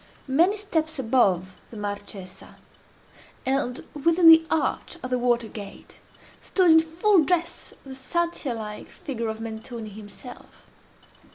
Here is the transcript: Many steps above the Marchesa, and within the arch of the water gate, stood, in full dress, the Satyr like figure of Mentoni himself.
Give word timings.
Many 0.27 0.57
steps 0.57 0.97
above 0.97 1.55
the 1.69 1.77
Marchesa, 1.77 2.55
and 3.45 3.83
within 3.93 4.29
the 4.29 4.47
arch 4.49 4.97
of 5.03 5.11
the 5.11 5.19
water 5.19 5.47
gate, 5.47 5.99
stood, 6.41 6.71
in 6.71 6.79
full 6.79 7.23
dress, 7.23 7.75
the 7.85 7.93
Satyr 7.93 8.55
like 8.55 8.89
figure 8.89 9.27
of 9.29 9.39
Mentoni 9.39 9.89
himself. 9.89 10.65